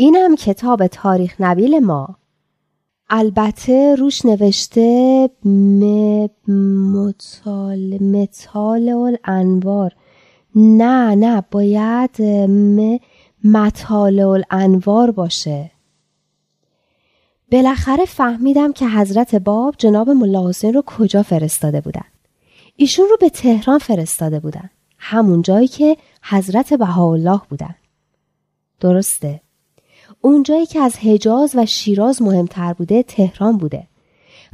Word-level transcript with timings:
اینم 0.00 0.36
کتاب 0.36 0.86
تاریخ 0.86 1.34
نبیل 1.40 1.78
ما. 1.78 2.16
البته 3.10 3.94
روش 3.94 4.26
نوشته 4.26 5.30
م... 5.44 6.26
مطال... 6.92 8.02
مطال 8.02 8.88
الانوار. 8.88 9.92
نه 10.54 11.14
نه 11.14 11.44
باید 11.50 12.22
م... 12.48 12.98
مطال 13.44 14.20
الانوار 14.20 15.10
باشه. 15.10 15.70
بالاخره 17.52 18.04
فهمیدم 18.04 18.72
که 18.72 18.88
حضرت 18.88 19.34
باب 19.34 19.74
جناب 19.78 20.10
ملا 20.10 20.52
رو 20.62 20.82
کجا 20.86 21.22
فرستاده 21.22 21.80
بودن. 21.80 22.06
ایشون 22.76 23.06
رو 23.10 23.16
به 23.20 23.28
تهران 23.28 23.78
فرستاده 23.78 24.40
بودن. 24.40 24.70
همون 24.98 25.42
جایی 25.42 25.68
که 25.68 25.96
حضرت 26.22 26.74
بهاءالله 26.74 27.40
بودن. 27.50 27.74
درسته؟ 28.80 29.40
اونجایی 30.20 30.66
که 30.66 30.80
از 30.80 30.96
حجاز 30.96 31.56
و 31.56 31.66
شیراز 31.66 32.22
مهمتر 32.22 32.72
بوده 32.72 33.02
تهران 33.02 33.58
بوده. 33.58 33.86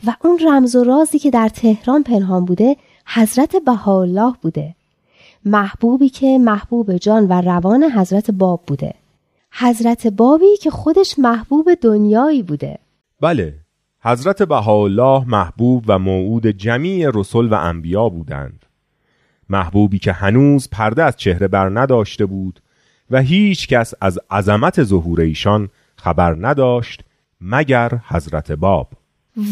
و 0.06 0.14
اون 0.24 0.38
رمز 0.46 0.76
و 0.76 0.84
رازی 0.84 1.18
که 1.18 1.30
در 1.30 1.48
تهران 1.48 2.02
پنهان 2.02 2.44
بوده 2.44 2.76
حضرت 3.06 3.56
بهاءالله 3.56 4.34
بوده. 4.42 4.74
محبوبی 5.44 6.08
که 6.08 6.38
محبوب 6.38 6.96
جان 6.96 7.28
و 7.28 7.40
روان 7.40 7.84
حضرت 7.84 8.30
باب 8.30 8.62
بوده. 8.66 8.94
حضرت 9.52 10.06
بابی 10.06 10.56
که 10.62 10.70
خودش 10.70 11.18
محبوب 11.18 11.74
دنیایی 11.74 12.42
بوده. 12.42 12.78
بله 13.20 13.54
حضرت 14.00 14.42
بهاءالله 14.42 15.24
محبوب 15.28 15.84
و 15.88 15.98
موعود 15.98 16.46
جمیع 16.46 17.10
رسول 17.14 17.48
و 17.48 17.54
انبیا 17.54 18.08
بودند. 18.08 18.66
محبوبی 19.48 19.98
که 19.98 20.12
هنوز 20.12 20.68
پرده 20.70 21.02
از 21.02 21.16
چهره 21.16 21.48
بر 21.48 21.80
نداشته 21.80 22.26
بود 22.26 22.60
و 23.10 23.22
هیچ 23.22 23.68
کس 23.68 23.94
از 24.00 24.20
عظمت 24.30 24.82
ظهور 24.82 25.20
ایشان 25.20 25.68
خبر 25.96 26.36
نداشت 26.40 27.02
مگر 27.40 28.00
حضرت 28.08 28.52
باب. 28.52 28.88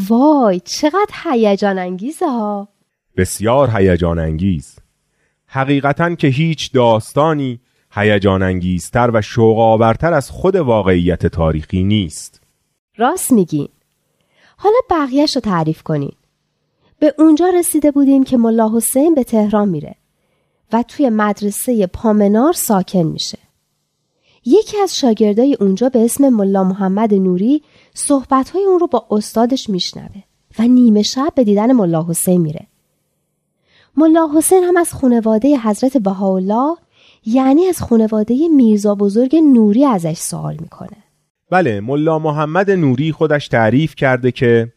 وای 0.08 0.60
چقدر 0.60 1.14
هیجان 1.24 1.78
انگیزه 1.78 2.26
ها 2.26 2.68
بسیار 3.16 3.70
هیجان 3.76 4.18
انگیز 4.18 4.76
حقیقتا 5.46 6.14
که 6.14 6.28
هیچ 6.28 6.72
داستانی 6.72 7.60
هیجان 7.90 8.42
انگیزتر 8.42 9.10
و 9.14 9.22
شوق 9.22 9.58
آورتر 9.58 10.12
از 10.12 10.30
خود 10.30 10.56
واقعیت 10.56 11.26
تاریخی 11.26 11.84
نیست. 11.84 12.40
راست 12.96 13.32
میگین. 13.32 13.68
حالا 14.56 14.78
بقیهش 14.90 15.34
رو 15.34 15.40
تعریف 15.40 15.82
کنین. 15.82 16.12
به 16.98 17.14
اونجا 17.18 17.48
رسیده 17.58 17.90
بودیم 17.90 18.24
که 18.24 18.36
ملا 18.36 18.70
حسین 18.76 19.14
به 19.14 19.24
تهران 19.24 19.68
میره 19.68 19.94
و 20.72 20.82
توی 20.82 21.10
مدرسه 21.10 21.86
پامنار 21.86 22.52
ساکن 22.52 23.02
میشه. 23.02 23.38
یکی 24.44 24.78
از 24.78 24.98
شاگردای 24.98 25.56
اونجا 25.60 25.88
به 25.88 26.04
اسم 26.04 26.28
ملا 26.28 26.64
محمد 26.64 27.14
نوری 27.14 27.62
صحبتهای 27.94 28.64
اون 28.64 28.78
رو 28.80 28.86
با 28.86 29.06
استادش 29.10 29.70
میشنوه 29.70 30.22
و 30.58 30.62
نیمه 30.62 31.02
شب 31.02 31.32
به 31.34 31.44
دیدن 31.44 31.72
ملا 31.72 32.06
حسین 32.08 32.40
میره. 32.40 32.66
ملا 33.96 34.28
حسین 34.36 34.64
هم 34.64 34.76
از 34.76 34.94
خانواده 34.94 35.58
حضرت 35.58 35.96
بهاءالله 35.96 36.76
یعنی 37.26 37.64
از 37.66 37.82
خانواده 37.82 38.48
میرزا 38.48 38.94
بزرگ 38.94 39.36
نوری 39.36 39.84
ازش 39.84 40.18
سوال 40.18 40.56
می‌کنه. 40.60 40.96
بله 41.50 41.80
ملا 41.80 42.18
محمد 42.18 42.70
نوری 42.70 43.12
خودش 43.12 43.48
تعریف 43.48 43.94
کرده 43.94 44.32
که 44.32 44.72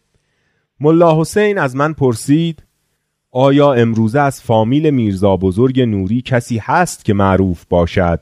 ملا 0.79 1.21
حسین 1.21 1.57
از 1.57 1.75
من 1.75 1.93
پرسید 1.93 2.63
آیا 3.31 3.73
امروزه 3.73 4.19
از 4.19 4.41
فامیل 4.41 4.89
میرزا 4.89 5.37
بزرگ 5.37 5.81
نوری 5.81 6.21
کسی 6.21 6.57
هست 6.57 7.05
که 7.05 7.13
معروف 7.13 7.65
باشد 7.69 8.19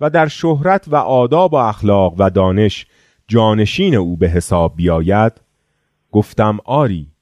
و 0.00 0.10
در 0.10 0.28
شهرت 0.28 0.84
و 0.88 0.96
آداب 0.96 1.52
و 1.52 1.56
اخلاق 1.56 2.14
و 2.18 2.30
دانش 2.30 2.86
جانشین 3.28 3.94
او 3.94 4.16
به 4.16 4.28
حساب 4.28 4.76
بیاید؟ 4.76 5.32
گفتم 6.12 6.58
آری. 6.64 7.12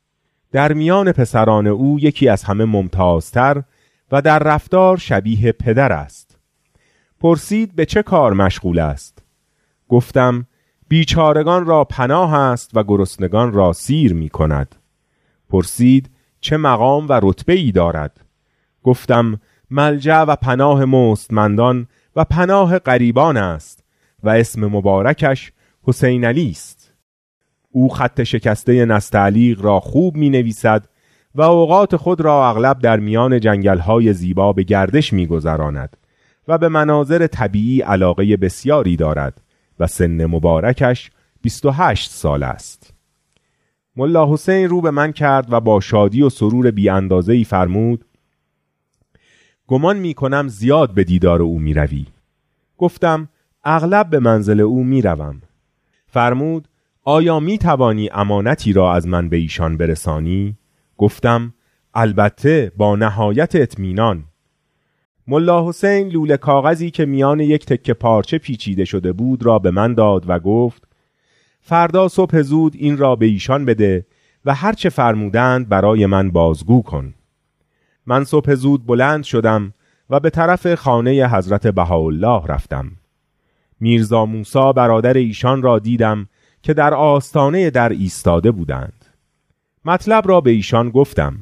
در 0.52 0.72
میان 0.72 1.12
پسران 1.12 1.66
او 1.66 1.98
یکی 2.00 2.28
از 2.28 2.44
همه 2.44 2.64
ممتازتر 2.64 3.62
و 4.12 4.22
در 4.22 4.38
رفتار 4.38 4.96
شبیه 4.96 5.52
پدر 5.52 5.92
است. 5.92 6.38
پرسید 7.20 7.76
به 7.76 7.86
چه 7.86 8.02
کار 8.02 8.32
مشغول 8.32 8.78
است؟ 8.78 9.22
گفتم 9.88 10.46
بیچارگان 10.88 11.66
را 11.66 11.84
پناه 11.84 12.34
است 12.34 12.70
و 12.74 12.84
گرسنگان 12.84 13.52
را 13.52 13.72
سیر 13.72 14.14
می 14.14 14.28
کند. 14.28 14.74
پرسید 15.50 16.10
چه 16.40 16.56
مقام 16.56 17.08
و 17.08 17.20
رتبه 17.22 17.52
ای 17.52 17.72
دارد؟ 17.72 18.20
گفتم 18.82 19.40
ملجع 19.70 20.22
و 20.22 20.36
پناه 20.36 20.84
مستمندان 20.84 21.86
و 22.18 22.24
پناه 22.24 22.78
غریبان 22.78 23.36
است 23.36 23.84
و 24.22 24.28
اسم 24.28 24.66
مبارکش 24.66 25.52
حسین 25.82 26.24
علی 26.24 26.50
است. 26.50 26.94
او 27.70 27.88
خط 27.88 28.22
شکسته 28.22 28.84
نستعلیق 28.84 29.60
را 29.64 29.80
خوب 29.80 30.16
می 30.16 30.30
نویسد 30.30 30.88
و 31.34 31.42
اوقات 31.42 31.96
خود 31.96 32.20
را 32.20 32.48
اغلب 32.48 32.78
در 32.78 32.96
میان 33.00 33.40
جنگل 33.40 33.78
های 33.78 34.12
زیبا 34.12 34.52
به 34.52 34.62
گردش 34.62 35.12
می 35.12 35.26
گذراند 35.26 35.96
و 36.48 36.58
به 36.58 36.68
مناظر 36.68 37.26
طبیعی 37.26 37.80
علاقه 37.80 38.36
بسیاری 38.36 38.96
دارد 38.96 39.42
و 39.80 39.86
سن 39.86 40.26
مبارکش 40.26 41.10
28 41.42 42.10
سال 42.10 42.42
است. 42.42 42.94
ملا 43.96 44.32
حسین 44.32 44.68
رو 44.68 44.80
به 44.80 44.90
من 44.90 45.12
کرد 45.12 45.46
و 45.50 45.60
با 45.60 45.80
شادی 45.80 46.22
و 46.22 46.28
سرور 46.28 46.70
بی 46.70 47.44
فرمود 47.44 48.04
گمان 49.68 49.98
می 49.98 50.14
کنم 50.14 50.48
زیاد 50.48 50.94
به 50.94 51.04
دیدار 51.04 51.42
او 51.42 51.58
می 51.58 51.74
روی. 51.74 52.06
گفتم 52.78 53.28
اغلب 53.64 54.10
به 54.10 54.18
منزل 54.18 54.60
او 54.60 54.84
می 54.84 55.02
روم. 55.02 55.42
فرمود 56.06 56.68
آیا 57.04 57.40
می 57.40 57.58
توانی 57.58 58.10
امانتی 58.12 58.72
را 58.72 58.94
از 58.94 59.06
من 59.06 59.28
به 59.28 59.36
ایشان 59.36 59.76
برسانی؟ 59.76 60.56
گفتم 60.98 61.54
البته 61.94 62.72
با 62.76 62.96
نهایت 62.96 63.56
اطمینان. 63.56 64.24
ملا 65.26 65.68
حسین 65.68 66.08
لوله 66.08 66.36
کاغذی 66.36 66.90
که 66.90 67.06
میان 67.06 67.40
یک 67.40 67.66
تکه 67.66 67.94
پارچه 67.94 68.38
پیچیده 68.38 68.84
شده 68.84 69.12
بود 69.12 69.42
را 69.42 69.58
به 69.58 69.70
من 69.70 69.94
داد 69.94 70.24
و 70.28 70.38
گفت 70.38 70.88
فردا 71.60 72.08
صبح 72.08 72.42
زود 72.42 72.72
این 72.76 72.96
را 72.96 73.16
به 73.16 73.26
ایشان 73.26 73.64
بده 73.64 74.06
و 74.44 74.54
هرچه 74.54 74.88
فرمودند 74.88 75.68
برای 75.68 76.06
من 76.06 76.30
بازگو 76.30 76.82
کن 76.82 77.14
من 78.08 78.24
صبح 78.24 78.54
زود 78.54 78.86
بلند 78.86 79.24
شدم 79.24 79.74
و 80.10 80.20
به 80.20 80.30
طرف 80.30 80.74
خانه 80.74 81.28
حضرت 81.28 81.66
بهاءالله 81.66 82.46
رفتم. 82.46 82.90
میرزا 83.80 84.26
موسا 84.26 84.72
برادر 84.72 85.14
ایشان 85.14 85.62
را 85.62 85.78
دیدم 85.78 86.28
که 86.62 86.74
در 86.74 86.94
آستانه 86.94 87.70
در 87.70 87.88
ایستاده 87.88 88.50
بودند. 88.50 89.04
مطلب 89.84 90.28
را 90.28 90.40
به 90.40 90.50
ایشان 90.50 90.90
گفتم. 90.90 91.36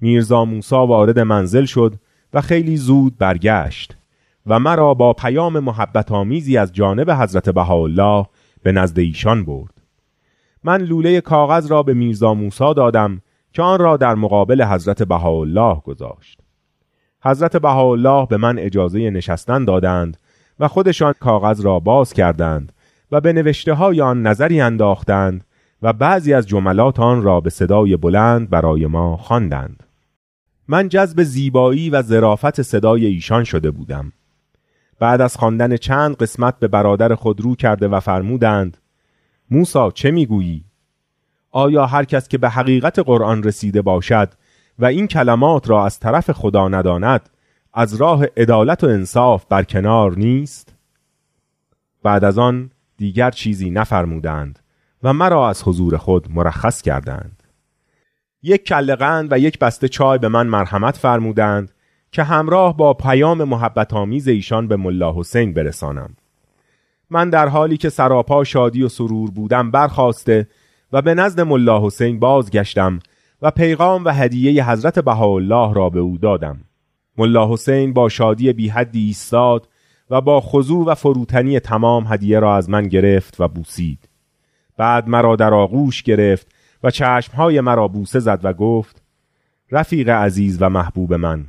میرزا 0.00 0.44
موسا 0.44 0.86
وارد 0.86 1.18
منزل 1.18 1.64
شد 1.64 1.94
و 2.32 2.40
خیلی 2.40 2.76
زود 2.76 3.18
برگشت 3.18 3.96
و 4.46 4.58
مرا 4.58 4.94
با 4.94 5.12
پیام 5.12 5.58
محبت 5.58 6.12
آمیزی 6.12 6.56
از 6.56 6.72
جانب 6.72 7.10
حضرت 7.10 7.48
بهاءالله 7.50 8.26
به 8.62 8.72
نزد 8.72 8.98
ایشان 8.98 9.44
برد. 9.44 9.82
من 10.64 10.82
لوله 10.82 11.20
کاغذ 11.20 11.70
را 11.70 11.82
به 11.82 11.94
میرزا 11.94 12.34
موسا 12.34 12.72
دادم 12.72 13.22
که 13.54 13.62
آن 13.62 13.78
را 13.78 13.96
در 13.96 14.14
مقابل 14.14 14.64
حضرت 14.64 15.02
بهاءالله 15.02 15.80
گذاشت 15.84 16.40
حضرت 17.24 17.56
بهاءالله 17.56 18.26
به 18.26 18.36
من 18.36 18.58
اجازه 18.58 19.10
نشستن 19.10 19.64
دادند 19.64 20.16
و 20.60 20.68
خودشان 20.68 21.14
کاغذ 21.20 21.60
را 21.60 21.80
باز 21.80 22.12
کردند 22.12 22.72
و 23.12 23.20
به 23.20 23.32
نوشته 23.32 23.74
های 23.74 24.00
آن 24.00 24.22
نظری 24.22 24.60
انداختند 24.60 25.44
و 25.82 25.92
بعضی 25.92 26.34
از 26.34 26.46
جملات 26.46 27.00
آن 27.00 27.22
را 27.22 27.40
به 27.40 27.50
صدای 27.50 27.96
بلند 27.96 28.50
برای 28.50 28.86
ما 28.86 29.16
خواندند. 29.16 29.82
من 30.68 30.88
جذب 30.88 31.22
زیبایی 31.22 31.90
و 31.90 32.02
ظرافت 32.02 32.62
صدای 32.62 33.06
ایشان 33.06 33.44
شده 33.44 33.70
بودم. 33.70 34.12
بعد 34.98 35.20
از 35.20 35.36
خواندن 35.36 35.76
چند 35.76 36.16
قسمت 36.16 36.58
به 36.58 36.68
برادر 36.68 37.14
خود 37.14 37.40
رو 37.40 37.54
کرده 37.54 37.88
و 37.88 38.00
فرمودند 38.00 38.76
موسا 39.50 39.90
چه 39.90 40.10
می‌گویی؟ 40.10 40.64
آیا 41.56 41.86
هر 41.86 42.04
کس 42.04 42.28
که 42.28 42.38
به 42.38 42.48
حقیقت 42.48 42.98
قرآن 42.98 43.42
رسیده 43.42 43.82
باشد 43.82 44.28
و 44.78 44.84
این 44.84 45.06
کلمات 45.06 45.70
را 45.70 45.86
از 45.86 46.00
طرف 46.00 46.30
خدا 46.30 46.68
نداند 46.68 47.30
از 47.72 47.94
راه 47.94 48.24
عدالت 48.36 48.84
و 48.84 48.86
انصاف 48.86 49.44
برکنار 49.44 50.18
نیست؟ 50.18 50.74
بعد 52.02 52.24
از 52.24 52.38
آن 52.38 52.70
دیگر 52.96 53.30
چیزی 53.30 53.70
نفرمودند 53.70 54.58
و 55.02 55.12
مرا 55.12 55.48
از 55.48 55.62
حضور 55.62 55.96
خود 55.96 56.26
مرخص 56.30 56.82
کردند. 56.82 57.42
یک 58.42 58.64
کلقند 58.64 59.32
و 59.32 59.38
یک 59.38 59.58
بسته 59.58 59.88
چای 59.88 60.18
به 60.18 60.28
من 60.28 60.46
مرحمت 60.46 60.96
فرمودند 60.96 61.72
که 62.12 62.22
همراه 62.22 62.76
با 62.76 62.94
پیام 62.94 63.44
محبت 63.44 63.92
آمیز 63.92 64.28
ایشان 64.28 64.68
به 64.68 64.76
ملا 64.76 65.14
حسین 65.16 65.54
برسانم. 65.54 66.16
من 67.10 67.30
در 67.30 67.48
حالی 67.48 67.76
که 67.76 67.88
سراپا 67.88 68.44
شادی 68.44 68.82
و 68.82 68.88
سرور 68.88 69.30
بودم 69.30 69.70
برخواسته 69.70 70.46
و 70.94 71.02
به 71.02 71.14
نزد 71.14 71.40
ملا 71.40 71.86
حسین 71.86 72.18
بازگشتم 72.18 72.98
و 73.42 73.50
پیغام 73.50 74.04
و 74.04 74.08
هدیه 74.08 74.70
حضرت 74.70 74.98
بهاءالله 74.98 75.74
را 75.74 75.90
به 75.90 76.00
او 76.00 76.18
دادم. 76.18 76.60
ملا 77.18 77.52
حسین 77.52 77.92
با 77.92 78.08
شادی 78.08 78.52
بی 78.52 78.68
حدی 78.68 79.06
ایستاد 79.06 79.68
و 80.10 80.20
با 80.20 80.40
خضوع 80.40 80.86
و 80.86 80.94
فروتنی 80.94 81.60
تمام 81.60 82.04
هدیه 82.08 82.38
را 82.38 82.56
از 82.56 82.70
من 82.70 82.88
گرفت 82.88 83.40
و 83.40 83.48
بوسید. 83.48 84.08
بعد 84.76 85.08
مرا 85.08 85.36
در 85.36 85.54
آغوش 85.54 86.02
گرفت 86.02 86.46
و 86.82 86.90
چشمهای 86.90 87.60
مرا 87.60 87.88
بوسه 87.88 88.18
زد 88.18 88.40
و 88.42 88.52
گفت 88.52 89.02
رفیق 89.70 90.08
عزیز 90.08 90.58
و 90.60 90.68
محبوب 90.68 91.14
من 91.14 91.44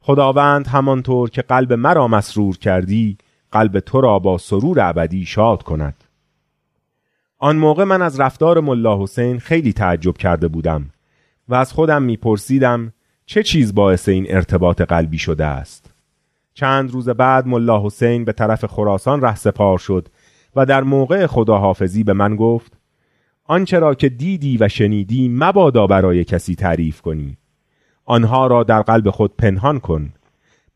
خداوند 0.00 0.66
همانطور 0.66 1.30
که 1.30 1.42
قلب 1.42 1.72
مرا 1.72 2.08
مسرور 2.08 2.58
کردی 2.58 3.18
قلب 3.52 3.80
تو 3.80 4.00
را 4.00 4.18
با 4.18 4.38
سرور 4.38 4.80
ابدی 4.80 5.24
شاد 5.24 5.62
کند 5.62 6.04
آن 7.38 7.56
موقع 7.56 7.84
من 7.84 8.02
از 8.02 8.20
رفتار 8.20 8.60
ملا 8.60 9.02
حسین 9.02 9.38
خیلی 9.38 9.72
تعجب 9.72 10.16
کرده 10.16 10.48
بودم 10.48 10.90
و 11.48 11.54
از 11.54 11.72
خودم 11.72 12.02
میپرسیدم 12.02 12.92
چه 13.26 13.42
چیز 13.42 13.74
باعث 13.74 14.08
این 14.08 14.26
ارتباط 14.28 14.80
قلبی 14.80 15.18
شده 15.18 15.44
است. 15.44 15.94
چند 16.54 16.90
روز 16.90 17.08
بعد 17.08 17.46
ملا 17.46 17.86
حسین 17.86 18.24
به 18.24 18.32
طرف 18.32 18.64
خراسان 18.64 19.22
ره 19.22 19.34
سپار 19.36 19.78
شد 19.78 20.08
و 20.56 20.66
در 20.66 20.82
موقع 20.82 21.26
خداحافظی 21.26 22.04
به 22.04 22.12
من 22.12 22.36
گفت 22.36 22.72
آنچه 23.44 23.78
را 23.78 23.94
که 23.94 24.08
دیدی 24.08 24.56
و 24.56 24.68
شنیدی 24.68 25.28
مبادا 25.28 25.86
برای 25.86 26.24
کسی 26.24 26.54
تعریف 26.54 27.00
کنی. 27.00 27.36
آنها 28.04 28.46
را 28.46 28.64
در 28.64 28.82
قلب 28.82 29.10
خود 29.10 29.36
پنهان 29.36 29.80
کن. 29.80 30.12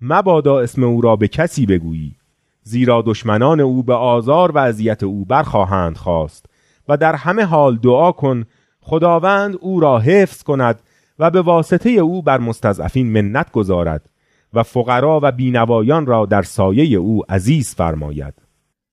مبادا 0.00 0.61
اسم 0.61 0.85
او 0.85 1.00
را 1.00 1.17
به 1.17 1.29
کسی 1.29 1.67
بگویی 1.67 2.17
زیرا 2.62 3.03
دشمنان 3.06 3.61
او 3.61 3.82
به 3.82 3.94
آزار 3.94 4.53
و 4.53 4.58
اذیت 4.58 5.03
او 5.03 5.25
برخواهند 5.25 5.97
خواست 5.97 6.47
و 6.88 6.96
در 6.96 7.14
همه 7.14 7.44
حال 7.44 7.76
دعا 7.76 8.12
کن 8.12 8.44
خداوند 8.81 9.56
او 9.61 9.81
را 9.81 9.99
حفظ 9.99 10.43
کند 10.43 10.82
و 11.19 11.31
به 11.31 11.43
واسطه 11.43 11.90
او 11.90 12.23
بر 12.23 12.38
مستضعفین 12.38 13.12
منت 13.12 13.52
گذارد 13.52 14.11
و 14.55 14.62
فقرا 14.62 15.20
و 15.23 15.32
بینوایان 15.32 16.06
را 16.06 16.26
در 16.26 16.43
سایه 16.43 16.99
او 16.99 17.23
عزیز 17.29 17.75
فرماید. 17.75 18.34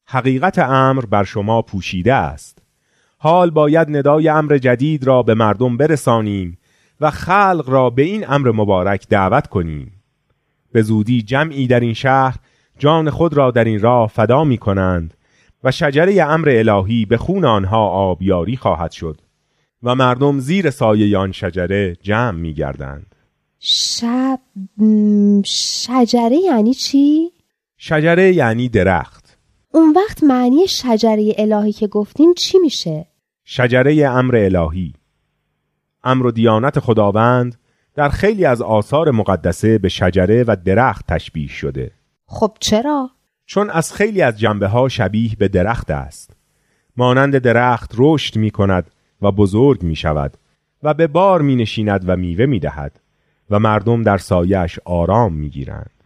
حقیقت 0.06 0.59
امر 0.59 1.06
بر 1.06 1.24
شما 1.24 1.62
پوشیده 1.62 2.13
است. 2.13 2.59
حال 3.18 3.50
باید 3.50 3.97
ندای 3.97 4.30
امر 4.30 4.57
جدید 4.57 5.07
را 5.07 5.24
به 5.24 5.33
مردم 5.33 5.77
برسانیم 5.77 6.57
و 7.01 7.12
خلق 7.12 7.65
را 7.68 7.89
به 7.89 8.01
این 8.01 8.30
امر 8.30 8.51
مبارک 8.51 9.07
دعوت 9.09 9.47
کنیم. 9.47 9.91
به 10.71 10.81
زودی 10.81 11.21
جمعی 11.21 11.68
در 11.68 11.80
این 11.80 11.94
شهر 11.94 12.36
جان 12.77 13.09
خود 13.09 13.33
را 13.33 13.51
در 13.51 13.63
این 13.63 13.80
راه 13.81 14.07
فدا 14.07 14.44
می 14.44 14.57
کنند 14.57 15.13
و 15.64 15.72
شجره 15.72 16.24
امر 16.24 16.50
الهی 16.50 17.06
به 17.06 17.18
خون 17.18 17.46
آنها 17.46 17.88
آبیاری 17.88 18.58
خواهد 18.58 18.92
شد 18.92 19.22
و 19.84 19.96
مردم 19.96 20.40
زیر 20.40 20.70
سایه 20.70 21.18
آن 21.18 21.32
شجره 21.32 21.96
جمع 22.02 22.40
می 22.40 22.54
گردند 22.54 23.16
شب 23.60 24.40
شجره 25.46 26.38
یعنی 26.46 26.74
چی؟ 26.74 27.32
شجره 27.78 28.34
یعنی 28.34 28.70
درخت 28.70 29.38
اون 29.74 29.94
وقت 29.96 30.24
معنی 30.24 30.68
شجره 30.68 31.34
الهی 31.38 31.72
که 31.72 31.88
گفتیم 31.88 32.34
چی 32.34 32.60
میشه؟ 32.60 33.08
شجره 33.44 34.10
امر 34.10 34.36
الهی 34.36 34.94
امر 36.04 36.26
و 36.26 36.32
دیانت 36.32 36.80
خداوند 36.80 37.60
در 37.96 38.10
خیلی 38.10 38.46
از 38.46 38.62
آثار 38.62 39.12
مقدسه 39.12 39.78
به 39.78 39.90
شجره 39.90 40.44
و 40.48 40.56
درخت 40.66 41.06
تشبیه 41.08 41.48
شده 41.48 41.92
خب 42.26 42.58
چرا؟ 42.60 43.10
چون 43.50 43.69
از 43.69 43.94
خیلی 43.94 44.22
از 44.22 44.40
جنبه 44.40 44.68
ها 44.68 44.90
شبیه 44.90 45.31
به 45.40 45.48
درخت 45.48 45.92
است 45.92 46.36
مانند 46.98 47.38
درخت 47.38 47.92
رشد 47.98 48.36
می 48.38 48.51
کند 48.51 48.92
و 49.22 49.31
بزرگ 49.31 49.84
می 49.84 49.96
شود 49.96 50.38
و 50.84 50.94
به 50.94 51.07
بار 51.07 51.42
می 51.42 51.56
نشیند 51.56 52.04
و 52.07 52.16
میوه 52.16 52.46
می 52.46 52.60
دهد 52.60 53.00
و 53.50 53.60
مردم 53.60 54.04
در 54.04 54.18
سایش 54.18 54.80
آرام 54.86 55.34
می 55.34 55.50
گیرند. 55.50 56.04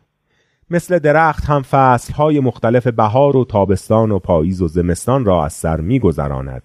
مثل 0.70 1.00
درخت 1.00 1.46
هم 1.46 1.62
فصل 1.62 2.14
های 2.14 2.40
مختلف 2.40 2.88
بهار 2.88 3.38
و 3.38 3.46
تابستان 3.46 4.12
و 4.12 4.20
پاییز 4.20 4.62
و 4.62 4.68
زمستان 4.68 5.26
را 5.26 5.46
از 5.46 5.54
سر 5.54 5.82
می 5.82 6.00
گذراند. 6.00 6.64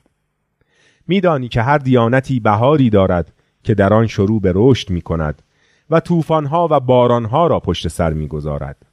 میدانی 1.08 1.48
که 1.48 1.62
هر 1.62 1.78
دیانتی 1.78 2.40
بهاری 2.40 2.90
دارد 2.90 3.32
که 3.62 3.74
در 3.74 3.94
آن 3.94 4.06
شروع 4.06 4.40
به 4.40 4.52
رشد 4.54 4.90
می 4.90 5.00
کند 5.00 5.42
و 5.90 6.00
طوفانها 6.00 6.68
و 6.70 6.80
بارانها 6.80 7.46
را 7.46 7.60
پشت 7.60 7.88
سر 7.88 8.12
می‌گذارد 8.12 8.87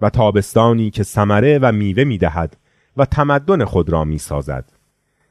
و 0.00 0.10
تابستانی 0.10 0.90
که 0.90 1.02
ثمره 1.02 1.58
و 1.62 1.72
میوه 1.72 2.04
می 2.04 2.18
دهد 2.18 2.56
و 2.96 3.04
تمدن 3.04 3.64
خود 3.64 3.90
را 3.90 4.04
می 4.04 4.18
سازد 4.18 4.64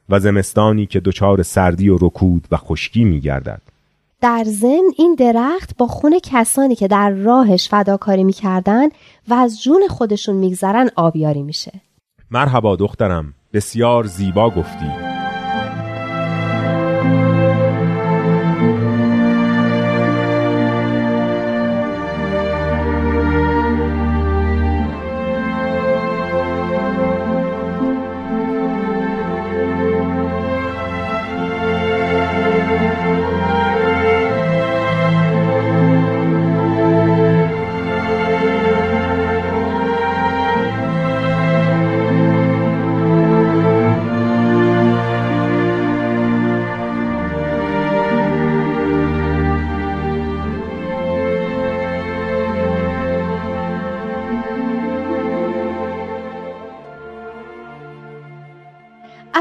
و 0.09 0.19
زمستانی 0.19 0.85
که 0.85 0.99
دچار 0.99 1.43
سردی 1.43 1.89
و 1.89 1.97
رکود 2.01 2.47
و 2.51 2.57
خشکی 2.57 3.03
می 3.03 3.19
گردد. 3.19 3.61
در 4.21 4.43
ضمن 4.43 4.91
این 4.97 5.15
درخت 5.15 5.77
با 5.77 5.87
خون 5.87 6.19
کسانی 6.23 6.75
که 6.75 6.87
در 6.87 7.09
راهش 7.09 7.69
فداکاری 7.69 8.23
می‌کردن 8.23 8.87
و 9.27 9.33
از 9.33 9.63
جون 9.63 9.87
خودشون 9.89 10.35
میگذرن 10.35 10.89
آبیاری 10.95 11.43
میشه 11.43 11.71
مرحبا 12.31 12.75
دخترم 12.75 13.33
بسیار 13.53 14.05
زیبا 14.05 14.49
گفتی 14.49 15.16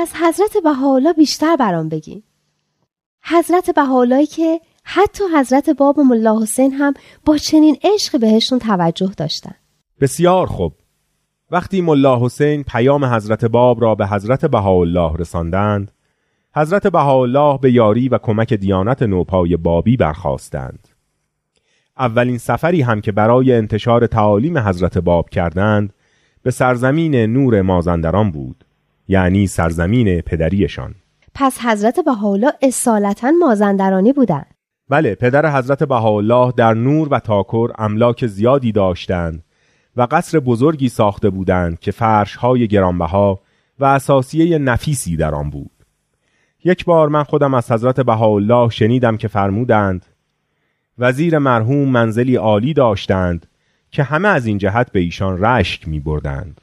از 0.07 0.15
حضرت 0.15 0.57
بهاءالله 0.65 1.13
بیشتر 1.13 1.57
برام 1.57 1.89
بگین 1.89 2.23
حضرت 3.23 3.71
بهاءالله 3.71 4.27
که 4.27 4.61
حتی 4.85 5.25
حضرت 5.37 5.71
باب 5.71 6.01
ملا 6.01 6.43
حسین 6.43 6.73
هم 6.73 6.95
با 7.25 7.37
چنین 7.37 7.77
عشق 7.85 8.21
بهشون 8.21 8.59
توجه 8.59 9.13
داشتن. 9.17 9.55
بسیار 10.01 10.47
خوب. 10.47 10.73
وقتی 11.51 11.81
ملا 11.81 12.25
حسین 12.25 12.63
پیام 12.63 13.05
حضرت 13.05 13.45
باب 13.45 13.83
را 13.83 13.95
به 13.95 14.07
حضرت 14.07 14.45
بهاءالله 14.45 15.17
رساندند 15.17 15.93
حضرت 16.57 16.87
بهاءالله 16.87 17.59
به 17.59 17.73
یاری 17.73 18.09
و 18.09 18.19
کمک 18.19 18.55
دیانت 18.55 19.03
نوپای 19.03 19.57
بابی 19.57 19.97
برخواستند 19.97 20.89
اولین 21.99 22.39
سفری 22.39 22.83
هم 22.83 23.01
که 23.01 23.13
برای 23.13 23.53
انتشار 23.53 24.07
تعالیم 24.07 24.59
حضرت 24.59 24.99
باب 24.99 25.31
کردند 25.31 25.93
به 26.43 26.51
سرزمین 26.51 27.15
نور 27.15 27.63
مازندران 27.63 28.31
بود. 28.31 28.65
یعنی 29.09 29.47
سرزمین 29.47 30.21
پدریشان. 30.21 30.95
پس 31.35 31.59
حضرت 31.61 32.01
بهاءالله 32.01 32.53
اصالتا 32.63 33.31
مازندرانی 33.31 34.13
بودند. 34.13 34.55
بله 34.89 35.15
پدر 35.15 35.59
حضرت 35.59 35.85
بهاءالله 35.85 36.53
در 36.57 36.75
نور 36.75 37.09
و 37.11 37.19
تاکر 37.19 37.71
املاک 37.79 38.27
زیادی 38.27 38.73
داشتند 38.73 39.45
و 39.97 40.07
قصر 40.11 40.41
بزرگی 40.41 40.89
ساخته 40.89 41.31
بودند 41.31 41.79
که 41.79 41.91
فرشهای 41.91 42.69
گرانبها 42.69 43.41
و 43.79 43.85
اساسیه 43.85 44.59
نفیسی 44.59 45.17
در 45.17 45.35
آن 45.35 45.51
بود. 45.51 45.71
یک 46.65 46.85
بار 46.85 47.09
من 47.09 47.23
خودم 47.23 47.55
از 47.55 47.73
حضرت 47.73 48.01
بهاءالله 48.01 48.71
شنیدم 48.71 49.17
که 49.17 49.29
فرمودند 49.29 50.07
وزیر 50.99 51.39
مرحوم 51.39 51.89
منزلی 51.89 52.37
عالی 52.37 52.75
داشتند 52.75 53.47
که 53.91 54.03
همه 54.03 54.29
از 54.29 54.47
این 54.47 54.59
جهت 54.59 54.93
به 54.93 55.01
ایشان 55.01 55.45
رشک 55.45 55.89
می 55.89 56.01
بردند. 56.01 56.61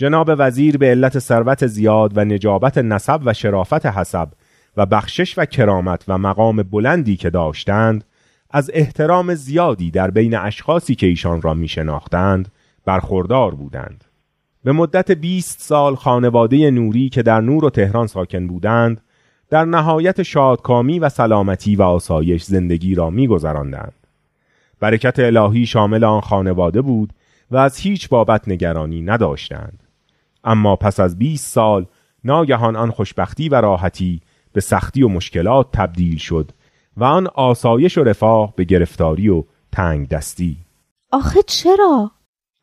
جناب 0.00 0.30
وزیر 0.38 0.78
به 0.78 0.90
علت 0.90 1.18
ثروت 1.18 1.66
زیاد 1.66 2.12
و 2.14 2.24
نجابت 2.24 2.78
نسب 2.78 3.20
و 3.24 3.32
شرافت 3.32 3.86
حسب 3.86 4.28
و 4.76 4.86
بخشش 4.86 5.38
و 5.38 5.44
کرامت 5.44 6.04
و 6.08 6.18
مقام 6.18 6.62
بلندی 6.62 7.16
که 7.16 7.30
داشتند 7.30 8.04
از 8.50 8.70
احترام 8.74 9.34
زیادی 9.34 9.90
در 9.90 10.10
بین 10.10 10.36
اشخاصی 10.36 10.94
که 10.94 11.06
ایشان 11.06 11.42
را 11.42 11.54
می 11.54 11.68
شناختند 11.68 12.52
برخوردار 12.84 13.54
بودند. 13.54 14.04
به 14.64 14.72
مدت 14.72 15.10
20 15.10 15.60
سال 15.60 15.94
خانواده 15.94 16.70
نوری 16.70 17.08
که 17.08 17.22
در 17.22 17.40
نور 17.40 17.64
و 17.64 17.70
تهران 17.70 18.06
ساکن 18.06 18.46
بودند 18.46 19.00
در 19.50 19.64
نهایت 19.64 20.22
شادکامی 20.22 20.98
و 20.98 21.08
سلامتی 21.08 21.76
و 21.76 21.82
آسایش 21.82 22.42
زندگی 22.42 22.94
را 22.94 23.10
میگذراندند. 23.10 24.06
برکت 24.80 25.18
الهی 25.18 25.66
شامل 25.66 26.04
آن 26.04 26.20
خانواده 26.20 26.82
بود 26.82 27.12
و 27.50 27.56
از 27.56 27.78
هیچ 27.78 28.08
بابت 28.08 28.48
نگرانی 28.48 29.02
نداشتند. 29.02 29.89
اما 30.44 30.76
پس 30.76 31.00
از 31.00 31.18
20 31.18 31.52
سال 31.52 31.86
ناگهان 32.24 32.76
آن 32.76 32.90
خوشبختی 32.90 33.48
و 33.48 33.54
راحتی 33.54 34.20
به 34.52 34.60
سختی 34.60 35.02
و 35.02 35.08
مشکلات 35.08 35.66
تبدیل 35.72 36.16
شد 36.16 36.50
و 36.96 37.04
آن 37.04 37.26
آسایش 37.26 37.98
و 37.98 38.04
رفاه 38.04 38.52
به 38.56 38.64
گرفتاری 38.64 39.28
و 39.28 39.44
تنگ 39.72 40.08
دستی. 40.08 40.56
آخه 41.12 41.42
چرا؟ 41.42 42.10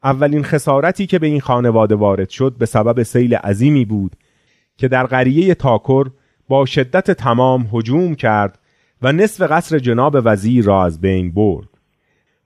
اولین 0.03 0.43
خسارتی 0.43 1.07
که 1.07 1.19
به 1.19 1.27
این 1.27 1.41
خانواده 1.41 1.96
وارد 1.96 2.29
شد 2.29 2.55
به 2.57 2.65
سبب 2.65 3.03
سیل 3.03 3.36
عظیمی 3.36 3.86
بود 3.86 4.15
که 4.77 4.88
در 4.88 5.05
قریه 5.05 5.55
تاکر 5.55 6.07
با 6.48 6.65
شدت 6.65 7.12
تمام 7.12 7.69
هجوم 7.74 8.15
کرد 8.15 8.60
و 9.01 9.12
نصف 9.12 9.51
قصر 9.51 9.79
جناب 9.79 10.17
وزیر 10.24 10.65
را 10.65 10.86
از 10.86 11.01
بین 11.01 11.31
برد 11.31 11.67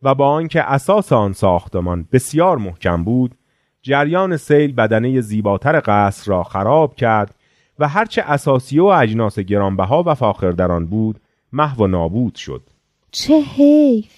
و 0.03 0.15
با 0.15 0.29
آنکه 0.29 0.61
اساس 0.61 1.13
آن 1.13 1.33
ساختمان 1.33 2.07
بسیار 2.11 2.57
محکم 2.57 3.03
بود 3.03 3.35
جریان 3.81 4.38
سیل 4.38 4.73
بدنه 4.73 5.21
زیباتر 5.21 5.81
قصر 5.85 6.31
را 6.31 6.43
خراب 6.43 6.95
کرد 6.95 7.35
و 7.79 7.88
هرچه 7.88 8.21
اساسی 8.21 8.79
و 8.79 8.85
اجناس 8.85 9.39
گرانبها 9.39 10.03
و 10.03 10.15
فاخر 10.15 10.51
در 10.51 10.71
آن 10.71 10.85
بود 10.85 11.19
محو 11.53 11.83
و 11.83 11.88
نابود 11.88 12.35
شد. 12.35 12.61
چه 13.11 13.41
حیف! 13.41 14.11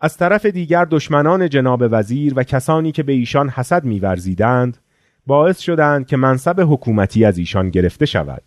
از 0.00 0.16
طرف 0.16 0.46
دیگر 0.46 0.84
دشمنان 0.84 1.48
جناب 1.48 1.82
وزیر 1.90 2.32
و 2.36 2.42
کسانی 2.42 2.92
که 2.92 3.02
به 3.02 3.12
ایشان 3.12 3.48
حسد 3.48 3.84
میورزیدند 3.84 4.78
باعث 5.26 5.60
شدند 5.60 6.06
که 6.06 6.16
منصب 6.16 6.60
حکومتی 6.60 7.24
از 7.24 7.38
ایشان 7.38 7.70
گرفته 7.70 8.06
شود. 8.06 8.42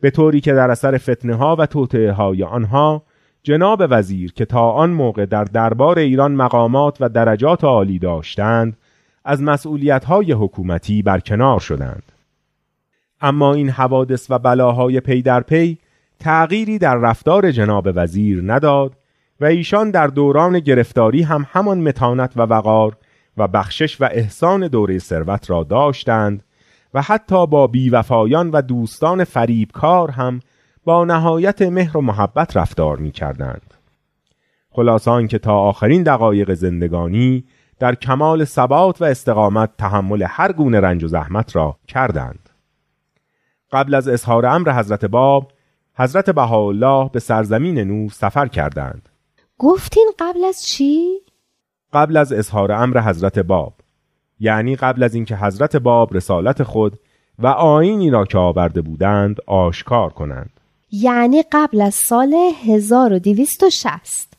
به 0.00 0.10
طوری 0.10 0.40
که 0.40 0.52
در 0.52 0.70
اثر 0.70 0.98
فتنه 0.98 1.34
ها 1.34 1.56
و 1.56 1.66
توطعه 1.66 2.12
های 2.12 2.42
آنها 2.42 3.02
جناب 3.42 3.82
وزیر 3.90 4.32
که 4.32 4.44
تا 4.44 4.70
آن 4.70 4.90
موقع 4.90 5.26
در 5.26 5.44
دربار 5.44 5.98
ایران 5.98 6.32
مقامات 6.32 6.96
و 7.00 7.08
درجات 7.08 7.64
عالی 7.64 7.98
داشتند 7.98 8.76
از 9.24 9.42
مسئولیت 9.42 10.04
های 10.04 10.32
حکومتی 10.32 11.02
برکنار 11.02 11.60
شدند 11.60 12.12
اما 13.20 13.54
این 13.54 13.70
حوادث 13.70 14.30
و 14.30 14.38
بلاهای 14.38 15.00
پی 15.00 15.22
در 15.22 15.40
پی 15.40 15.78
تغییری 16.18 16.78
در 16.78 16.96
رفتار 16.96 17.50
جناب 17.50 17.88
وزیر 17.94 18.42
نداد 18.46 18.96
و 19.40 19.44
ایشان 19.44 19.90
در 19.90 20.06
دوران 20.06 20.60
گرفتاری 20.60 21.22
هم 21.22 21.46
همان 21.52 21.80
متانت 21.80 22.32
و 22.36 22.40
وقار 22.40 22.96
و 23.36 23.48
بخشش 23.48 24.00
و 24.00 24.04
احسان 24.04 24.68
دوره 24.68 24.98
ثروت 24.98 25.50
را 25.50 25.64
داشتند 25.64 26.44
و 26.94 27.02
حتی 27.02 27.46
با 27.46 27.66
بیوفایان 27.66 28.50
و 28.50 28.62
دوستان 28.62 29.24
فریبکار 29.24 30.10
هم 30.10 30.40
با 30.84 31.04
نهایت 31.04 31.62
مهر 31.62 31.96
و 31.96 32.00
محبت 32.00 32.56
رفتار 32.56 32.96
می 32.96 33.10
کردند. 33.10 33.74
خلاصان 34.70 35.28
که 35.28 35.38
تا 35.38 35.58
آخرین 35.58 36.02
دقایق 36.02 36.54
زندگانی 36.54 37.44
در 37.80 37.94
کمال 37.94 38.44
ثبات 38.44 39.02
و 39.02 39.04
استقامت 39.04 39.70
تحمل 39.78 40.26
هر 40.28 40.52
گونه 40.52 40.80
رنج 40.80 41.04
و 41.04 41.08
زحمت 41.08 41.56
را 41.56 41.76
کردند. 41.88 42.50
قبل 43.72 43.94
از 43.94 44.08
اظهار 44.08 44.46
امر 44.46 44.72
حضرت 44.72 45.04
باب 45.04 45.52
حضرت 45.94 46.30
بهاءالله 46.30 47.10
به 47.12 47.20
سرزمین 47.20 47.78
نور 47.78 48.10
سفر 48.10 48.46
کردند. 48.46 49.08
گفتین 49.58 50.12
قبل 50.18 50.44
از 50.44 50.66
چی؟ 50.66 51.20
قبل 51.92 52.16
از 52.16 52.32
اظهار 52.32 52.72
امر 52.72 53.00
حضرت 53.00 53.38
باب 53.38 53.74
یعنی 54.40 54.76
قبل 54.76 55.02
از 55.02 55.14
اینکه 55.14 55.36
حضرت 55.36 55.76
باب 55.76 56.14
رسالت 56.14 56.62
خود 56.62 56.98
و 57.38 57.46
آینی 57.46 58.10
را 58.10 58.24
که 58.24 58.38
آورده 58.38 58.80
بودند 58.80 59.36
آشکار 59.46 60.10
کنند 60.12 60.50
یعنی 60.92 61.44
قبل 61.52 61.80
از 61.80 61.94
سال 61.94 62.34
1260 62.66 64.34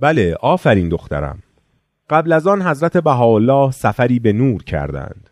بله 0.00 0.36
آفرین 0.40 0.88
دخترم 0.88 1.42
قبل 2.10 2.32
از 2.32 2.46
آن 2.46 2.62
حضرت 2.62 2.96
بهاءالله 2.96 3.70
سفری 3.70 4.18
به 4.18 4.32
نور 4.32 4.64
کردند 4.64 5.30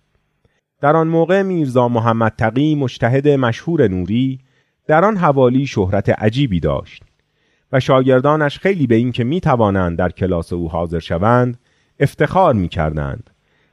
در 0.81 0.97
آن 0.97 1.09
موقع 1.09 1.43
میرزا 1.43 1.89
محمد 1.89 2.33
تقی 2.39 2.75
مجتهد 2.75 3.29
مشهور 3.29 3.89
نوری 3.89 4.39
در 4.87 5.05
آن 5.05 5.17
حوالی 5.17 5.67
شهرت 5.67 6.11
عجیبی 6.11 6.61
داشت 6.61 7.03
و 7.73 7.81
شاگردانش 7.81 8.59
خیلی 8.59 8.87
به 8.87 8.95
اینکه 8.95 9.25
می 9.25 9.41
توانند 9.41 9.99
در 9.99 10.09
کلاس 10.09 10.53
او 10.53 10.71
حاضر 10.71 10.99
شوند 10.99 11.59
افتخار 12.01 12.55
می 12.55 12.69
کردند 12.69 13.31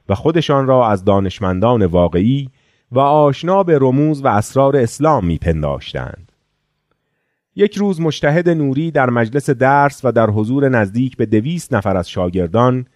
و 0.08 0.14
خودشان 0.14 0.66
را 0.66 0.88
از 0.88 1.04
دانشمندان 1.04 1.86
واقعی 1.86 2.50
و 2.92 2.98
آشنا 2.98 3.62
به 3.62 3.78
رموز 3.80 4.24
و 4.24 4.28
اسرار 4.28 4.76
اسلام 4.76 5.26
می 5.26 5.38
پنداشتند. 5.38 6.31
یک 7.56 7.76
روز 7.76 8.00
مشتهد 8.00 8.48
نوری 8.48 8.90
در 8.90 9.10
مجلس 9.10 9.50
درس 9.50 10.00
و 10.04 10.12
در 10.12 10.30
حضور 10.30 10.68
نزدیک 10.68 11.16
به 11.16 11.26
دویست 11.26 11.74
نفر 11.74 11.96
از 11.96 12.10
شاگردان 12.10 12.86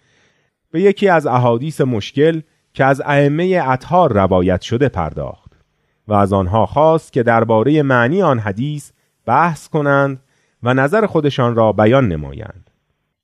به 0.71 0.81
یکی 0.81 1.07
از 1.07 1.27
احادیث 1.27 1.81
مشکل 1.81 2.41
که 2.73 2.85
از 2.85 3.01
ائمه 3.05 3.61
اطهار 3.65 4.13
روایت 4.13 4.61
شده 4.61 4.89
پرداخت 4.89 5.51
و 6.07 6.13
از 6.13 6.33
آنها 6.33 6.65
خواست 6.65 7.13
که 7.13 7.23
درباره 7.23 7.81
معنی 7.81 8.21
آن 8.21 8.39
حدیث 8.39 8.91
بحث 9.25 9.67
کنند 9.67 10.19
و 10.63 10.73
نظر 10.73 11.05
خودشان 11.05 11.55
را 11.55 11.71
بیان 11.71 12.07
نمایند. 12.07 12.69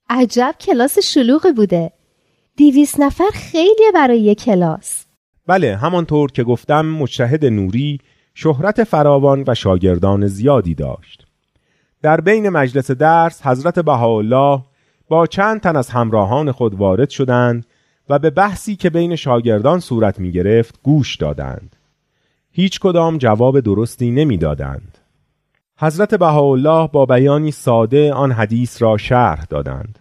عجب 0.09 0.55
کلاس 0.59 0.99
شلوغی 0.99 1.51
بوده. 1.51 1.91
دیویس 2.55 2.99
نفر 2.99 3.29
خیلی 3.33 3.91
برای 3.93 4.19
یک 4.19 4.43
کلاس. 4.43 5.05
بله 5.47 5.75
همانطور 5.75 6.31
که 6.31 6.43
گفتم 6.43 6.85
مجتهد 6.85 7.45
نوری 7.45 7.99
شهرت 8.33 8.83
فراوان 8.83 9.43
و 9.47 9.55
شاگردان 9.55 10.27
زیادی 10.27 10.75
داشت. 10.75 11.22
در 12.03 12.21
بین 12.21 12.49
مجلس 12.49 12.91
درس 12.91 13.45
حضرت 13.45 13.79
بهاءالله 13.79 14.61
با 15.09 15.27
چند 15.27 15.61
تن 15.61 15.75
از 15.75 15.89
همراهان 15.89 16.51
خود 16.51 16.75
وارد 16.75 17.09
شدند 17.09 17.65
و 18.09 18.19
به 18.19 18.29
بحثی 18.29 18.75
که 18.75 18.89
بین 18.89 19.15
شاگردان 19.15 19.79
صورت 19.79 20.19
می 20.19 20.31
گرفت 20.31 20.79
گوش 20.83 21.15
دادند. 21.15 21.75
هیچ 22.51 22.79
کدام 22.79 23.17
جواب 23.17 23.59
درستی 23.59 24.11
نمی 24.11 24.37
دادند. 24.37 24.97
حضرت 25.77 26.15
بهاءالله 26.15 26.87
با 26.87 27.05
بیانی 27.05 27.51
ساده 27.51 28.13
آن 28.13 28.31
حدیث 28.31 28.81
را 28.81 28.97
شرح 28.97 29.45
دادند. 29.49 29.99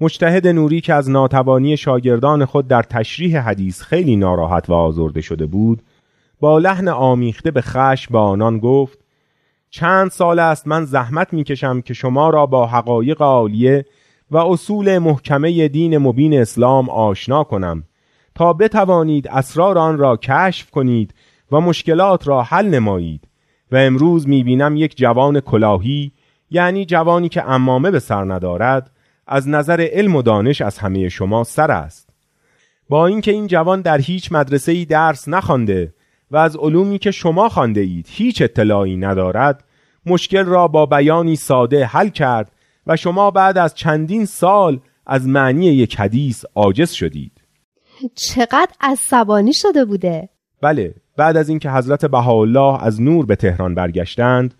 مجتهد 0.00 0.46
نوری 0.46 0.80
که 0.80 0.94
از 0.94 1.10
ناتوانی 1.10 1.76
شاگردان 1.76 2.44
خود 2.44 2.68
در 2.68 2.82
تشریح 2.82 3.38
حدیث 3.38 3.82
خیلی 3.82 4.16
ناراحت 4.16 4.70
و 4.70 4.72
آزرده 4.72 5.20
شده 5.20 5.46
بود 5.46 5.82
با 6.40 6.58
لحن 6.58 6.88
آمیخته 6.88 7.50
به 7.50 7.60
خشم 7.60 8.12
با 8.12 8.22
آنان 8.22 8.58
گفت 8.58 9.03
چند 9.76 10.10
سال 10.10 10.38
است 10.38 10.68
من 10.68 10.84
زحمت 10.84 11.32
می‌کشم 11.32 11.80
که 11.80 11.94
شما 11.94 12.30
را 12.30 12.46
با 12.46 12.66
حقایق 12.66 13.22
عالیه 13.22 13.84
و 14.30 14.36
اصول 14.36 14.98
محکمه 14.98 15.68
دین 15.68 15.98
مبین 15.98 16.40
اسلام 16.40 16.88
آشنا 16.90 17.44
کنم. 17.44 17.84
تا 18.34 18.52
بتوانید 18.52 19.28
اسرار 19.28 19.78
آن 19.78 19.98
را 19.98 20.16
کشف 20.16 20.70
کنید 20.70 21.14
و 21.52 21.60
مشکلات 21.60 22.28
را 22.28 22.42
حل 22.42 22.66
نمایید. 22.68 23.28
و 23.72 23.76
امروز 23.76 24.28
می‌بینم 24.28 24.76
یک 24.76 24.96
جوان 24.96 25.40
کلاهی 25.40 26.12
یعنی 26.50 26.84
جوانی 26.84 27.28
که 27.28 27.50
امامه 27.50 27.90
به 27.90 27.98
سر 27.98 28.24
ندارد 28.24 28.90
از 29.26 29.48
نظر 29.48 29.88
علم 29.92 30.16
و 30.16 30.22
دانش 30.22 30.62
از 30.62 30.78
همه 30.78 31.08
شما 31.08 31.44
سر 31.44 31.70
است. 31.70 32.10
با 32.88 33.06
اینکه 33.06 33.30
این 33.32 33.46
جوان 33.46 33.80
در 33.80 33.98
هیچ 33.98 34.32
مدرسه 34.32 34.72
ای 34.72 34.84
درس 34.84 35.28
نخوانده 35.28 35.94
و 36.30 36.36
از 36.36 36.56
علومی 36.56 36.98
که 36.98 37.10
شما 37.10 37.48
خوانده 37.48 37.80
اید 37.80 38.06
هیچ 38.10 38.42
اطلاعی 38.42 38.96
ندارد 38.96 39.64
مشکل 40.06 40.44
را 40.44 40.68
با 40.68 40.86
بیانی 40.86 41.36
ساده 41.36 41.84
حل 41.84 42.08
کرد 42.08 42.52
و 42.86 42.96
شما 42.96 43.30
بعد 43.30 43.58
از 43.58 43.74
چندین 43.74 44.24
سال 44.24 44.80
از 45.06 45.28
معنی 45.28 45.66
یک 45.66 45.96
حدیث 45.96 46.44
عاجز 46.54 46.90
شدید. 46.90 47.32
چقدر 48.14 48.72
عصبانی 48.80 49.52
شده 49.52 49.84
بوده. 49.84 50.28
بله 50.60 50.94
بعد 51.16 51.36
از 51.36 51.48
اینکه 51.48 51.70
حضرت 51.70 52.04
بهاءالله 52.04 52.84
از 52.84 53.02
نور 53.02 53.26
به 53.26 53.36
تهران 53.36 53.74
برگشتند 53.74 54.54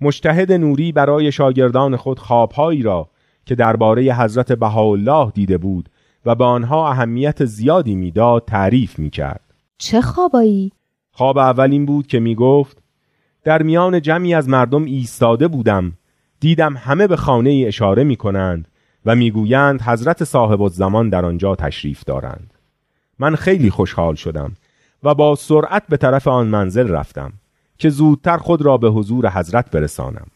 مجتهد 0.00 0.52
نوری 0.52 0.92
برای 0.92 1.32
شاگردان 1.32 1.96
خود 1.96 2.18
خوابهایی 2.18 2.82
را 2.82 3.10
که 3.46 3.54
درباره 3.54 4.14
حضرت 4.14 4.52
بهاءالله 4.52 5.30
دیده 5.30 5.58
بود 5.58 5.88
و 6.26 6.34
به 6.34 6.44
آنها 6.44 6.90
اهمیت 6.90 7.44
زیادی 7.44 7.94
می‌داد 7.94 8.44
تعریف 8.44 8.98
می‌کرد. 8.98 9.40
چه 9.78 10.00
خوابایی؟ 10.00 10.72
خواب 11.16 11.38
اول 11.38 11.72
این 11.72 11.86
بود 11.86 12.06
که 12.06 12.20
می 12.20 12.34
گفت 12.34 12.82
در 13.44 13.62
میان 13.62 14.02
جمعی 14.02 14.34
از 14.34 14.48
مردم 14.48 14.84
ایستاده 14.84 15.48
بودم. 15.48 15.92
دیدم 16.40 16.76
همه 16.76 17.06
به 17.06 17.16
خانه 17.16 17.50
ای 17.50 17.66
اشاره 17.66 18.04
می 18.04 18.16
کنند 18.16 18.68
و 19.06 19.14
می‌گویند 19.14 19.82
حضرت 19.82 20.24
صاحب 20.24 20.68
زمان 20.68 21.08
در 21.08 21.24
آنجا 21.24 21.56
تشریف 21.56 22.04
دارند. 22.04 22.54
من 23.18 23.34
خیلی 23.34 23.70
خوشحال 23.70 24.14
شدم 24.14 24.54
و 25.02 25.14
با 25.14 25.34
سرعت 25.34 25.82
به 25.88 25.96
طرف 25.96 26.28
آن 26.28 26.46
منزل 26.46 26.88
رفتم 26.88 27.32
که 27.78 27.90
زودتر 27.90 28.36
خود 28.36 28.62
را 28.62 28.76
به 28.76 28.88
حضور 28.88 29.30
حضرت 29.30 29.70
برسانم. 29.70 30.26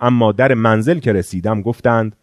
اما 0.00 0.32
در 0.32 0.54
منزل 0.54 0.98
که 0.98 1.12
رسیدم 1.12 1.62
گفتند 1.62 2.16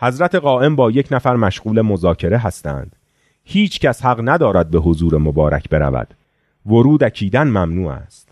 حضرت 0.00 0.34
قائم 0.34 0.76
با 0.76 0.90
یک 0.90 1.08
نفر 1.10 1.36
مشغول 1.36 1.80
مذاکره 1.80 2.38
هستند. 2.38 2.96
هیچ 3.44 3.80
کس 3.80 4.04
حق 4.04 4.20
ندارد 4.24 4.70
به 4.70 4.78
حضور 4.78 5.18
مبارک 5.18 5.68
برود. 5.68 6.14
ورود 6.68 7.04
اکیدن 7.04 7.48
ممنوع 7.48 7.92
است. 7.92 8.28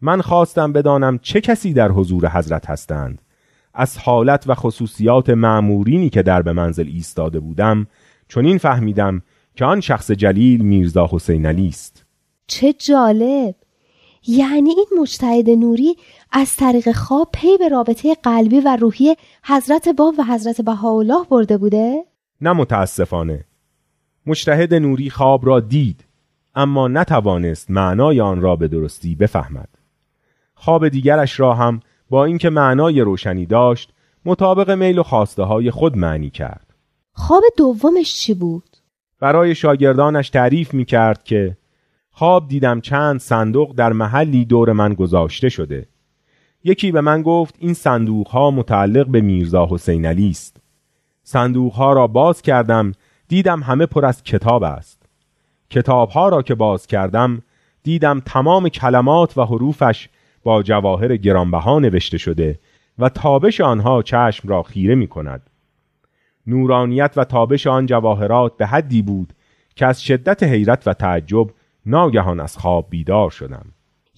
من 0.00 0.20
خواستم 0.20 0.72
بدانم 0.72 1.18
چه 1.18 1.40
کسی 1.40 1.72
در 1.72 1.88
حضور 1.92 2.28
حضرت 2.28 2.70
هستند. 2.70 3.22
از 3.74 3.98
حالت 3.98 4.44
و 4.46 4.54
خصوصیات 4.54 5.30
معمورینی 5.30 6.10
که 6.10 6.22
در 6.22 6.42
به 6.42 6.52
منزل 6.52 6.86
ایستاده 6.86 7.40
بودم 7.40 7.86
چنین 8.28 8.58
فهمیدم 8.58 9.22
که 9.54 9.64
آن 9.64 9.80
شخص 9.80 10.10
جلیل 10.10 10.64
میرزا 10.64 11.08
حسین 11.12 11.46
علی 11.46 11.68
است. 11.68 12.04
چه 12.46 12.72
جالب! 12.72 13.54
یعنی 14.28 14.70
این 14.70 14.86
مجتهد 15.00 15.50
نوری 15.50 15.96
از 16.32 16.56
طریق 16.56 16.92
خواب 16.92 17.28
پی 17.32 17.58
به 17.58 17.68
رابطه 17.68 18.14
قلبی 18.14 18.60
و 18.60 18.76
روحی 18.80 19.16
حضرت 19.44 19.88
باب 19.88 20.14
و 20.18 20.24
حضرت 20.24 20.60
بهاءالله 20.60 21.24
برده 21.30 21.58
بوده؟ 21.58 22.04
نه 22.40 22.52
متاسفانه. 22.52 23.44
مجتهد 24.26 24.74
نوری 24.74 25.10
خواب 25.10 25.46
را 25.46 25.60
دید. 25.60 26.05
اما 26.56 26.88
نتوانست 26.88 27.70
معنای 27.70 28.20
آن 28.20 28.40
را 28.40 28.56
به 28.56 28.68
درستی 28.68 29.14
بفهمد. 29.14 29.68
خواب 30.54 30.88
دیگرش 30.88 31.40
را 31.40 31.54
هم 31.54 31.80
با 32.10 32.24
اینکه 32.24 32.50
معنای 32.50 33.00
روشنی 33.00 33.46
داشت 33.46 33.92
مطابق 34.24 34.70
میل 34.70 34.98
و 34.98 35.02
خواسته 35.02 35.42
های 35.42 35.70
خود 35.70 35.96
معنی 35.96 36.30
کرد. 36.30 36.74
خواب 37.12 37.42
دومش 37.56 38.14
چی 38.14 38.34
بود؟ 38.34 38.76
برای 39.20 39.54
شاگردانش 39.54 40.30
تعریف 40.30 40.74
می 40.74 40.84
کرد 40.84 41.24
که 41.24 41.56
خواب 42.10 42.48
دیدم 42.48 42.80
چند 42.80 43.20
صندوق 43.20 43.74
در 43.74 43.92
محلی 43.92 44.44
دور 44.44 44.72
من 44.72 44.94
گذاشته 44.94 45.48
شده. 45.48 45.88
یکی 46.64 46.92
به 46.92 47.00
من 47.00 47.22
گفت 47.22 47.54
این 47.58 47.74
صندوق 47.74 48.28
ها 48.28 48.50
متعلق 48.50 49.06
به 49.06 49.20
میرزا 49.20 49.68
حسین 49.70 50.06
علی 50.06 50.30
است. 50.30 50.56
صندوق 51.22 51.72
ها 51.72 51.92
را 51.92 52.06
باز 52.06 52.42
کردم 52.42 52.92
دیدم 53.28 53.62
همه 53.62 53.86
پر 53.86 54.06
از 54.06 54.22
کتاب 54.22 54.62
است. 54.62 55.05
کتاب 55.70 56.10
ها 56.10 56.28
را 56.28 56.42
که 56.42 56.54
باز 56.54 56.86
کردم 56.86 57.42
دیدم 57.82 58.20
تمام 58.20 58.68
کلمات 58.68 59.38
و 59.38 59.44
حروفش 59.44 60.08
با 60.42 60.62
جواهر 60.62 61.16
گرانبها 61.16 61.78
نوشته 61.78 62.18
شده 62.18 62.58
و 62.98 63.08
تابش 63.08 63.60
آنها 63.60 64.02
چشم 64.02 64.48
را 64.48 64.62
خیره 64.62 64.94
می 64.94 65.06
کند 65.06 65.50
نورانیت 66.46 67.12
و 67.16 67.24
تابش 67.24 67.66
آن 67.66 67.86
جواهرات 67.86 68.56
به 68.56 68.66
حدی 68.66 69.02
بود 69.02 69.32
که 69.76 69.86
از 69.86 70.02
شدت 70.02 70.42
حیرت 70.42 70.82
و 70.86 70.94
تعجب 70.94 71.46
ناگهان 71.86 72.40
از 72.40 72.58
خواب 72.58 72.86
بیدار 72.90 73.30
شدم. 73.30 73.64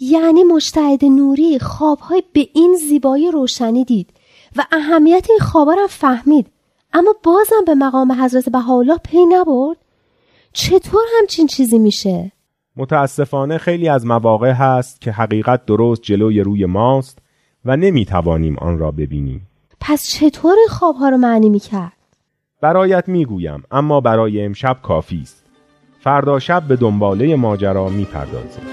یعنی 0.01 0.45
مشتهد 0.45 1.05
نوری 1.05 1.59
خوابهای 1.59 2.23
به 2.33 2.49
این 2.55 2.77
زیبایی 2.89 3.31
روشنی 3.31 3.85
دید 3.85 4.11
و 4.57 4.65
اهمیت 4.73 5.27
این 5.31 5.39
خوابا 5.39 5.75
را 5.75 5.87
فهمید. 5.87 6.47
اما 6.93 7.15
بازم 7.23 7.65
به 7.67 7.75
مقام 7.75 8.13
حضرت 8.13 8.49
بهاءالله 8.49 8.99
پی 8.99 9.27
نبرد؟ 9.27 9.77
چطور 10.61 11.03
همچین 11.19 11.47
چیزی 11.47 11.79
میشه؟ 11.79 12.33
متاسفانه 12.77 13.59
خیلی 13.59 13.89
از 13.89 14.07
مواقع 14.07 14.51
هست 14.51 15.01
که 15.01 15.13
حقیقت 15.13 15.67
درست 15.67 16.03
جلوی 16.03 16.41
روی 16.41 16.67
ماست 16.67 17.19
و 17.65 17.77
نمی‌توانیم 17.77 18.59
آن 18.59 18.79
را 18.79 18.91
ببینیم. 18.91 19.49
پس 19.81 20.07
چطور 20.11 20.55
این 20.59 20.69
خوابها 20.71 21.09
رو 21.09 21.17
معنی 21.17 21.49
می‌کرد؟ 21.49 21.93
برایت 22.61 23.09
می‌گویم 23.09 23.63
اما 23.71 24.01
برای 24.01 24.45
امشب 24.45 24.79
کافی 24.83 25.21
است. 25.23 25.45
فردا 26.01 26.39
شب 26.39 26.63
به 26.69 26.77
دنباله 26.77 27.37
ماجرا 27.37 27.89
می‌پردازیم. 27.89 28.65